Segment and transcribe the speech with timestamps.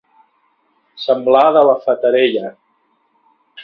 [1.03, 2.53] Semblar de la Fatarella.